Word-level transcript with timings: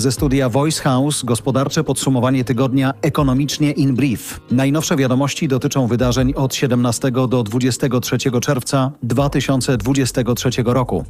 Ze 0.00 0.12
studia 0.12 0.48
Voice 0.48 0.82
House 0.82 1.24
gospodarcze 1.24 1.84
podsumowanie 1.84 2.44
tygodnia 2.44 2.94
ekonomicznie 3.02 3.72
in 3.72 3.94
brief. 3.94 4.40
Najnowsze 4.50 4.96
wiadomości 4.96 5.48
dotyczą 5.48 5.86
wydarzeń 5.86 6.34
od 6.34 6.54
17 6.54 7.10
do 7.10 7.42
23 7.42 8.18
czerwca 8.40 8.92
2023 9.02 10.50
roku. 10.64 11.04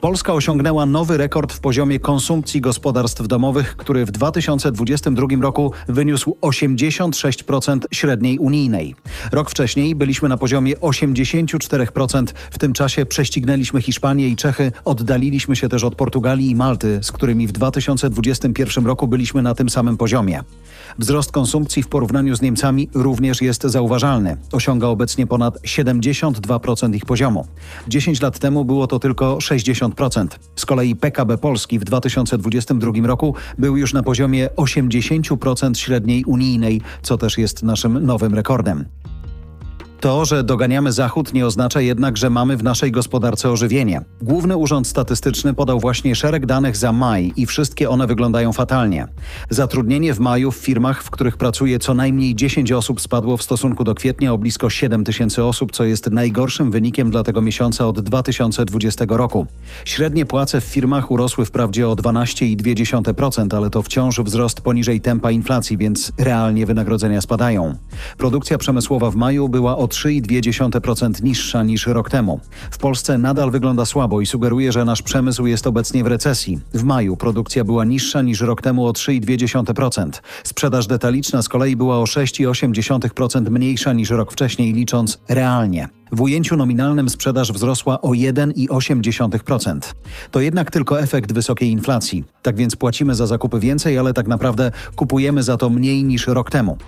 Polska 0.00 0.32
osiągnęła 0.32 0.86
nowy 0.86 1.16
rekord 1.16 1.52
w 1.52 1.60
poziomie 1.60 2.00
konsumpcji 2.00 2.60
gospodarstw 2.60 3.26
domowych, 3.26 3.76
który 3.76 4.06
w 4.06 4.10
2022 4.10 5.26
roku 5.40 5.72
wyniósł 5.88 6.36
86% 6.42 7.80
średniej 7.92 8.38
unijnej. 8.38 8.94
Rok 9.32 9.50
wcześniej 9.50 9.94
byliśmy 9.94 10.28
na 10.28 10.36
poziomie 10.36 10.76
84%. 10.76 12.26
W 12.50 12.58
tym 12.58 12.72
czasie 12.72 13.06
prześcignęliśmy 13.06 13.82
Hiszpanię 13.82 14.28
i 14.28 14.36
Czechy, 14.36 14.72
oddaliliśmy 14.84 15.56
się 15.56 15.68
też 15.68 15.84
od 15.84 15.94
Portugalii 15.94 16.50
i 16.50 16.54
Malty, 16.54 16.98
z 17.02 17.12
którymi 17.12 17.46
w 17.46 17.52
2021 17.52 18.86
roku 18.86 19.08
byliśmy 19.08 19.42
na 19.42 19.54
tym 19.54 19.70
samym 19.70 19.96
poziomie. 19.96 20.40
Wzrost 20.98 21.32
konsumpcji 21.32 21.82
w 21.82 21.88
porównaniu 21.88 22.36
z 22.36 22.42
Niemcami 22.42 22.88
również 22.94 23.42
jest 23.42 23.62
zauważalny. 23.62 24.36
Osiąga 24.52 24.86
obecnie 24.86 25.26
ponad 25.26 25.58
72% 25.62 26.94
ich 26.94 27.04
poziomu. 27.04 27.46
10 27.88 28.20
lat 28.20 28.38
temu 28.38 28.64
było 28.64 28.86
to 28.86 28.98
tylko 28.98 29.36
60%. 29.36 29.87
Z 30.56 30.66
kolei 30.66 30.96
PKB 30.96 31.38
Polski 31.38 31.78
w 31.78 31.84
2022 31.84 33.06
roku 33.06 33.34
był 33.58 33.76
już 33.76 33.92
na 33.92 34.02
poziomie 34.02 34.48
80% 34.56 35.74
średniej 35.74 36.24
unijnej, 36.24 36.80
co 37.02 37.18
też 37.18 37.38
jest 37.38 37.62
naszym 37.62 38.06
nowym 38.06 38.34
rekordem. 38.34 38.84
To, 40.00 40.24
że 40.24 40.44
doganiamy 40.44 40.92
Zachód, 40.92 41.34
nie 41.34 41.46
oznacza 41.46 41.80
jednak, 41.80 42.16
że 42.16 42.30
mamy 42.30 42.56
w 42.56 42.62
naszej 42.62 42.92
gospodarce 42.92 43.50
ożywienie. 43.50 44.00
Główny 44.22 44.56
Urząd 44.56 44.86
Statystyczny 44.86 45.54
podał 45.54 45.80
właśnie 45.80 46.14
szereg 46.14 46.46
danych 46.46 46.76
za 46.76 46.92
maj 46.92 47.32
i 47.36 47.46
wszystkie 47.46 47.90
one 47.90 48.06
wyglądają 48.06 48.52
fatalnie. 48.52 49.08
Zatrudnienie 49.50 50.14
w 50.14 50.20
maju 50.20 50.50
w 50.50 50.56
firmach, 50.56 51.02
w 51.02 51.10
których 51.10 51.36
pracuje 51.36 51.78
co 51.78 51.94
najmniej 51.94 52.34
10 52.34 52.72
osób, 52.72 53.00
spadło 53.00 53.36
w 53.36 53.42
stosunku 53.42 53.84
do 53.84 53.94
kwietnia 53.94 54.32
o 54.32 54.38
blisko 54.38 54.70
7 54.70 55.04
tysięcy 55.04 55.44
osób, 55.44 55.72
co 55.72 55.84
jest 55.84 56.10
najgorszym 56.10 56.70
wynikiem 56.70 57.10
dla 57.10 57.22
tego 57.22 57.42
miesiąca 57.42 57.86
od 57.86 58.00
2020 58.00 59.04
roku. 59.08 59.46
Średnie 59.84 60.26
płace 60.26 60.60
w 60.60 60.64
firmach 60.64 61.10
urosły 61.10 61.44
wprawdzie 61.44 61.88
o 61.88 61.96
12,2%, 61.96 63.56
ale 63.56 63.70
to 63.70 63.82
wciąż 63.82 64.20
wzrost 64.20 64.60
poniżej 64.60 65.00
tempa 65.00 65.30
inflacji, 65.30 65.78
więc 65.78 66.12
realnie 66.18 66.66
wynagrodzenia 66.66 67.20
spadają. 67.20 67.74
Produkcja 68.18 68.58
przemysłowa 68.58 69.10
w 69.10 69.16
maju 69.16 69.48
była 69.48 69.76
o 69.76 69.87
3,2% 69.88 71.22
niższa 71.22 71.62
niż 71.62 71.86
rok 71.86 72.10
temu. 72.10 72.40
W 72.70 72.78
Polsce 72.78 73.18
nadal 73.18 73.50
wygląda 73.50 73.84
słabo 73.84 74.20
i 74.20 74.26
sugeruje, 74.26 74.72
że 74.72 74.84
nasz 74.84 75.02
przemysł 75.02 75.46
jest 75.46 75.66
obecnie 75.66 76.04
w 76.04 76.06
recesji. 76.06 76.58
W 76.74 76.82
maju 76.82 77.16
produkcja 77.16 77.64
była 77.64 77.84
niższa 77.84 78.22
niż 78.22 78.40
rok 78.40 78.62
temu 78.62 78.86
o 78.86 78.92
3,2%. 78.92 80.10
Sprzedaż 80.44 80.86
detaliczna 80.86 81.42
z 81.42 81.48
kolei 81.48 81.76
była 81.76 81.98
o 81.98 82.04
6,8% 82.04 83.50
mniejsza 83.50 83.92
niż 83.92 84.10
rok 84.10 84.32
wcześniej, 84.32 84.72
licząc 84.72 85.18
realnie. 85.28 85.88
W 86.12 86.20
ujęciu 86.20 86.56
nominalnym 86.56 87.08
sprzedaż 87.08 87.52
wzrosła 87.52 88.00
o 88.00 88.08
1,8%. 88.08 89.78
To 90.30 90.40
jednak 90.40 90.70
tylko 90.70 91.00
efekt 91.00 91.32
wysokiej 91.32 91.70
inflacji. 91.70 92.24
Tak 92.42 92.56
więc 92.56 92.76
płacimy 92.76 93.14
za 93.14 93.26
zakupy 93.26 93.60
więcej, 93.60 93.98
ale 93.98 94.14
tak 94.14 94.26
naprawdę 94.28 94.70
kupujemy 94.96 95.42
za 95.42 95.56
to 95.56 95.70
mniej 95.70 96.04
niż 96.04 96.26
rok 96.26 96.50
temu. 96.50 96.78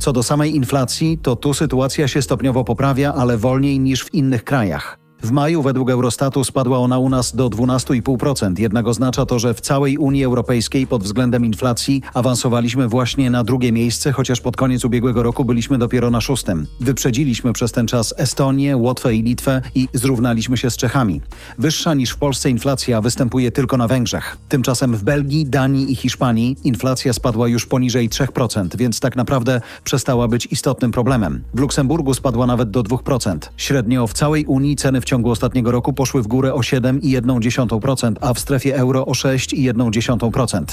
Co 0.00 0.12
do 0.12 0.22
samej 0.22 0.54
inflacji, 0.54 1.18
to 1.18 1.36
tu 1.36 1.54
sytuacja 1.54 2.08
się 2.08 2.22
stopniowo 2.22 2.64
poprawia, 2.64 3.14
ale 3.14 3.36
wolniej 3.36 3.80
niż 3.80 4.04
w 4.04 4.14
innych 4.14 4.44
krajach. 4.44 4.99
W 5.22 5.30
maju 5.30 5.62
według 5.62 5.90
Eurostatu 5.90 6.44
spadła 6.44 6.78
ona 6.78 6.98
u 6.98 7.08
nas 7.08 7.36
do 7.36 7.48
12,5%, 7.48 8.58
jednak 8.58 8.86
oznacza 8.86 9.26
to, 9.26 9.38
że 9.38 9.54
w 9.54 9.60
całej 9.60 9.98
Unii 9.98 10.24
Europejskiej 10.24 10.86
pod 10.86 11.02
względem 11.02 11.44
inflacji 11.44 12.02
awansowaliśmy 12.14 12.88
właśnie 12.88 13.30
na 13.30 13.44
drugie 13.44 13.72
miejsce, 13.72 14.12
chociaż 14.12 14.40
pod 14.40 14.56
koniec 14.56 14.84
ubiegłego 14.84 15.22
roku 15.22 15.44
byliśmy 15.44 15.78
dopiero 15.78 16.10
na 16.10 16.20
szóstym. 16.20 16.66
Wyprzedziliśmy 16.80 17.52
przez 17.52 17.72
ten 17.72 17.86
czas 17.86 18.14
Estonię, 18.16 18.76
Łotwę 18.76 19.14
i 19.14 19.22
Litwę 19.22 19.62
i 19.74 19.88
zrównaliśmy 19.94 20.56
się 20.56 20.70
z 20.70 20.76
Czechami. 20.76 21.20
Wyższa 21.58 21.94
niż 21.94 22.10
w 22.10 22.16
Polsce 22.16 22.50
inflacja 22.50 23.00
występuje 23.00 23.52
tylko 23.52 23.76
na 23.76 23.88
Węgrzech. 23.88 24.36
Tymczasem 24.48 24.96
w 24.96 25.02
Belgii, 25.02 25.46
Danii 25.46 25.92
i 25.92 25.96
Hiszpanii 25.96 26.56
inflacja 26.64 27.12
spadła 27.12 27.48
już 27.48 27.66
poniżej 27.66 28.08
3%, 28.08 28.76
więc 28.76 29.00
tak 29.00 29.16
naprawdę 29.16 29.60
przestała 29.84 30.28
być 30.28 30.48
istotnym 30.50 30.90
problemem. 30.90 31.42
W 31.54 31.60
Luksemburgu 31.60 32.14
spadła 32.14 32.46
nawet 32.46 32.70
do 32.70 32.82
2%. 32.82 33.38
Średnio 33.56 34.06
w 34.06 34.12
całej 34.12 34.46
Unii 34.46 34.76
ceny 34.76 35.00
w 35.00 35.09
ciągu 35.10 35.30
ostatniego 35.30 35.70
roku 35.70 35.92
poszły 35.92 36.22
w 36.22 36.26
górę 36.26 36.54
o 36.54 36.58
7,1%, 36.58 38.12
a 38.20 38.34
w 38.34 38.38
strefie 38.38 38.76
euro 38.76 39.06
o 39.06 39.12
6,1%. 39.12 40.64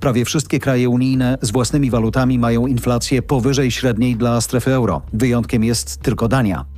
Prawie 0.00 0.24
wszystkie 0.24 0.58
kraje 0.60 0.88
unijne 0.88 1.38
z 1.42 1.50
własnymi 1.50 1.90
walutami 1.90 2.38
mają 2.38 2.66
inflację 2.66 3.22
powyżej 3.22 3.70
średniej 3.70 4.16
dla 4.16 4.40
strefy 4.40 4.72
euro. 4.72 5.02
Wyjątkiem 5.12 5.64
jest 5.64 5.96
tylko 5.96 6.28
Dania. 6.28 6.71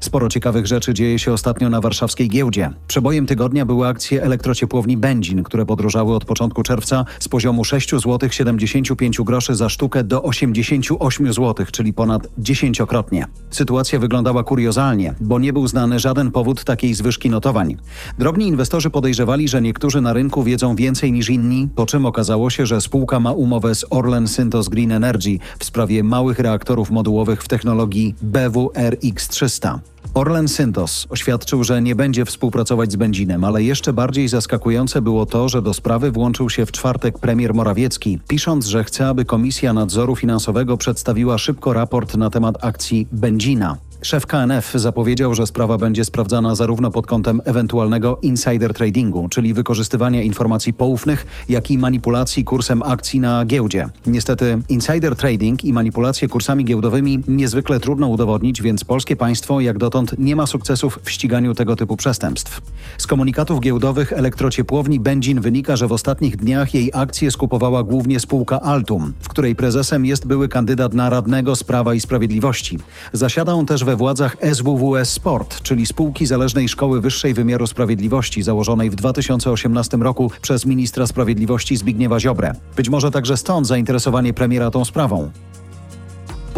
Sporo 0.00 0.28
ciekawych 0.28 0.66
rzeczy 0.66 0.94
dzieje 0.94 1.18
się 1.18 1.32
ostatnio 1.32 1.70
na 1.70 1.80
warszawskiej 1.80 2.28
giełdzie. 2.28 2.70
Przebojem 2.88 3.26
tygodnia 3.26 3.66
były 3.66 3.86
akcje 3.86 4.22
elektrociepłowni 4.22 4.96
Będzin, 4.96 5.42
które 5.42 5.66
podróżały 5.66 6.14
od 6.14 6.24
początku 6.24 6.62
czerwca 6.62 7.04
z 7.20 7.28
poziomu 7.28 7.64
6 7.64 7.90
zł 7.90 8.30
75 8.30 9.20
groszy 9.20 9.54
za 9.54 9.68
sztukę 9.68 10.04
do 10.04 10.22
88 10.22 11.32
zł, 11.32 11.66
czyli 11.72 11.92
ponad 11.92 12.28
dziesięciokrotnie. 12.38 13.26
Sytuacja 13.50 13.98
wyglądała 13.98 14.44
kuriozalnie, 14.44 15.14
bo 15.20 15.38
nie 15.38 15.52
był 15.52 15.66
znany 15.68 15.98
żaden 15.98 16.30
powód 16.30 16.64
takiej 16.64 16.94
zwyżki 16.94 17.30
notowań. 17.30 17.76
Drobni 18.18 18.46
inwestorzy 18.46 18.90
podejrzewali, 18.90 19.48
że 19.48 19.62
niektórzy 19.62 20.00
na 20.00 20.12
rynku 20.12 20.42
wiedzą 20.42 20.76
więcej 20.76 21.12
niż 21.12 21.30
inni, 21.30 21.68
po 21.74 21.86
czym 21.86 22.06
okazało 22.06 22.50
się, 22.50 22.66
że 22.66 22.80
spółka 22.80 23.20
ma 23.20 23.32
umowę 23.32 23.74
z 23.74 23.84
Orlen 23.90 24.28
Synthos 24.28 24.68
Green 24.68 24.92
Energy 24.92 25.38
w 25.58 25.64
sprawie 25.64 26.04
małych 26.04 26.38
reaktorów 26.38 26.90
modułowych 26.90 27.42
w 27.42 27.48
technologii 27.48 28.14
BWRX-300. 28.32 29.78
Orlen 30.14 30.48
Syntos 30.48 31.06
oświadczył, 31.10 31.64
że 31.64 31.82
nie 31.82 31.94
będzie 31.94 32.24
współpracować 32.24 32.92
z 32.92 32.96
Będzinem, 32.96 33.44
ale 33.44 33.62
jeszcze 33.62 33.92
bardziej 33.92 34.28
zaskakujące 34.28 35.02
było 35.02 35.26
to, 35.26 35.48
że 35.48 35.62
do 35.62 35.74
sprawy 35.74 36.10
włączył 36.12 36.50
się 36.50 36.66
w 36.66 36.72
czwartek 36.72 37.18
premier 37.18 37.54
Morawiecki, 37.54 38.18
pisząc, 38.28 38.66
że 38.66 38.84
chce, 38.84 39.08
aby 39.08 39.24
Komisja 39.24 39.72
Nadzoru 39.72 40.16
Finansowego 40.16 40.76
przedstawiła 40.76 41.38
szybko 41.38 41.72
raport 41.72 42.16
na 42.16 42.30
temat 42.30 42.64
akcji 42.64 43.08
Będzina. 43.12 43.87
Szef 44.02 44.26
KNF 44.26 44.72
zapowiedział, 44.74 45.34
że 45.34 45.46
sprawa 45.46 45.78
będzie 45.78 46.04
sprawdzana 46.04 46.54
zarówno 46.54 46.90
pod 46.90 47.06
kątem 47.06 47.40
ewentualnego 47.44 48.18
insider 48.22 48.74
tradingu, 48.74 49.28
czyli 49.28 49.54
wykorzystywania 49.54 50.22
informacji 50.22 50.72
poufnych, 50.72 51.26
jak 51.48 51.70
i 51.70 51.78
manipulacji 51.78 52.44
kursem 52.44 52.82
akcji 52.82 53.20
na 53.20 53.44
giełdzie. 53.44 53.88
Niestety 54.06 54.58
insider 54.68 55.16
trading 55.16 55.64
i 55.64 55.72
manipulacje 55.72 56.28
kursami 56.28 56.64
giełdowymi 56.64 57.20
niezwykle 57.28 57.80
trudno 57.80 58.08
udowodnić, 58.08 58.62
więc 58.62 58.84
polskie 58.84 59.16
państwo 59.16 59.60
jak 59.60 59.78
dotąd 59.78 60.18
nie 60.18 60.36
ma 60.36 60.46
sukcesów 60.46 60.98
w 61.02 61.10
ściganiu 61.10 61.54
tego 61.54 61.76
typu 61.76 61.96
przestępstw. 61.96 62.60
Z 62.98 63.06
komunikatów 63.06 63.60
giełdowych 63.60 64.12
elektrociepłowni 64.12 65.00
Będzin 65.00 65.40
wynika, 65.40 65.76
że 65.76 65.86
w 65.86 65.92
ostatnich 65.92 66.36
dniach 66.36 66.74
jej 66.74 66.90
akcje 66.94 67.30
skupowała 67.30 67.82
głównie 67.82 68.20
spółka 68.20 68.60
Altum, 68.60 69.12
w 69.20 69.28
której 69.28 69.56
prezesem 69.56 70.06
jest 70.06 70.26
były 70.26 70.48
kandydat 70.48 70.94
na 70.94 71.10
radnego 71.10 71.56
z 71.56 71.64
Prawa 71.64 71.94
i 71.94 72.00
Sprawiedliwości. 72.00 72.78
Zasiada 73.12 73.52
on 73.52 73.66
też 73.66 73.87
we 73.88 73.96
władzach 73.96 74.36
SWWS 74.52 75.10
Sport, 75.10 75.62
czyli 75.62 75.86
spółki 75.86 76.26
zależnej 76.26 76.68
Szkoły 76.68 77.00
Wyższej 77.00 77.34
Wymiaru 77.34 77.66
Sprawiedliwości, 77.66 78.42
założonej 78.42 78.90
w 78.90 78.94
2018 78.94 79.96
roku 79.96 80.30
przez 80.42 80.66
ministra 80.66 81.06
sprawiedliwości 81.06 81.76
Zbigniewa 81.76 82.20
Ziobrę. 82.20 82.52
Być 82.76 82.88
może 82.88 83.10
także 83.10 83.36
stąd 83.36 83.66
zainteresowanie 83.66 84.34
premiera 84.34 84.70
tą 84.70 84.84
sprawą. 84.84 85.30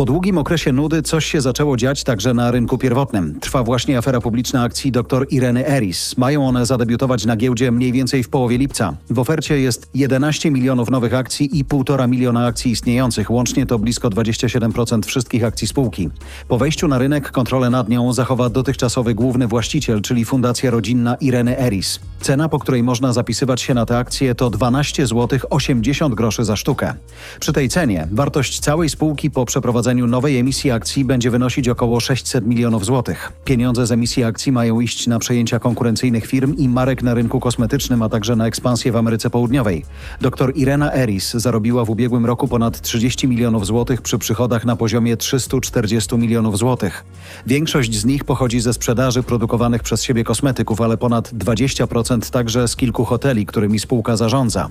Po 0.01 0.05
długim 0.05 0.39
okresie 0.39 0.73
nudy 0.73 1.03
coś 1.03 1.27
się 1.27 1.41
zaczęło 1.41 1.77
dziać 1.77 2.05
także 2.05 2.35
na 2.35 2.51
rynku 2.51 2.79
pierwotnym. 2.79 3.41
Trwa 3.41 3.63
właśnie 3.63 3.99
afera 3.99 4.21
publiczna 4.21 4.63
akcji 4.63 4.93
dr 4.93 5.27
Ireny 5.31 5.69
Eris. 5.69 6.17
Mają 6.19 6.49
one 6.49 6.67
zadebiutować 6.67 7.25
na 7.25 7.37
giełdzie 7.37 7.73
mniej 7.73 7.93
więcej 7.93 8.23
w 8.23 8.29
połowie 8.29 8.59
lipca. 8.59 8.97
W 9.11 9.19
ofercie 9.19 9.61
jest 9.61 9.91
11 9.95 10.51
milionów 10.51 10.91
nowych 10.91 11.15
akcji 11.15 11.59
i 11.59 11.65
1,5 11.65 12.09
miliona 12.09 12.47
akcji 12.47 12.73
istniejących. 12.73 13.31
Łącznie 13.31 13.67
to 13.67 13.79
blisko 13.79 14.11
27% 14.11 15.07
wszystkich 15.07 15.45
akcji 15.45 15.69
spółki. 15.69 16.11
Po 16.49 16.59
wejściu 16.59 16.89
na 16.89 16.99
rynek 16.99 17.31
kontrolę 17.31 17.71
nad 17.71 17.89
nią 17.89 18.13
zachowa 18.13 18.49
dotychczasowy 18.49 19.15
główny 19.15 19.47
właściciel, 19.47 20.03
czyli 20.03 20.25
Fundacja 20.25 20.71
Rodzinna 20.71 21.15
Ireny 21.15 21.59
Eris. 21.59 22.01
Cena, 22.21 22.49
po 22.49 22.59
której 22.59 22.83
można 22.83 23.13
zapisywać 23.13 23.63
się 23.63 23.75
na 23.75 23.87
te 23.87 23.99
akcje 23.99 24.35
to 24.35 24.51
12 24.51 25.07
zł 25.07 25.39
80 25.51 26.15
groszy 26.15 26.45
za 26.45 26.57
sztukę. 26.57 26.95
Przy 27.41 27.53
tej 27.53 27.69
cenie 27.69 28.09
wartość 28.11 28.61
całej 28.61 28.89
spółki 28.89 29.31
po 29.31 29.45
przeprowadzeniu 29.45 29.90
przeprowadzeniu 29.91 30.07
nowej 30.07 30.39
emisji 30.39 30.71
akcji 30.71 31.05
będzie 31.05 31.31
wynosić 31.31 31.69
około 31.69 32.01
600 32.01 32.47
milionów 32.47 32.85
złotych. 32.85 33.33
Pieniądze 33.45 33.87
z 33.87 33.93
emisji 33.93 34.25
akcji 34.25 34.53
mają 34.53 34.81
iść 34.81 35.07
na 35.07 35.19
przejęcia 35.19 35.59
konkurencyjnych 35.59 36.27
firm 36.27 36.57
i 36.57 36.69
marek 36.69 37.03
na 37.03 37.15
rynku 37.15 37.41
kosmetycznym, 37.41 38.03
a 38.03 38.09
także 38.09 38.37
na 38.37 38.47
ekspansję 38.47 38.93
w 38.93 38.97
Ameryce 38.97 39.31
Południowej. 39.31 39.85
Dr 40.21 40.53
Irena 40.55 40.95
Eris 40.95 41.31
zarobiła 41.31 41.85
w 41.85 41.91
ubiegłym 41.91 42.27
roku 42.27 42.49
ponad 42.49 42.81
30 42.81 43.29
milionów 43.29 43.67
złotych 43.67 44.03
przy 44.03 44.19
przychodach 44.19 44.65
na 44.65 44.77
poziomie 44.77 45.17
340 45.17 46.17
milionów 46.17 46.59
złotych. 46.59 47.05
Większość 47.47 47.95
z 47.95 48.05
nich 48.05 48.25
pochodzi 48.25 48.61
ze 48.61 48.73
sprzedaży 48.73 49.23
produkowanych 49.23 49.83
przez 49.83 50.03
siebie 50.03 50.25
kosmetyków, 50.25 50.81
ale 50.81 50.97
ponad 50.97 51.33
20% 51.33 52.31
także 52.33 52.69
z 52.69 52.77
kilku 52.77 53.05
hoteli, 53.05 53.47
którymi 53.47 53.79
spółka 53.79 54.17
zarządza. 54.17 54.71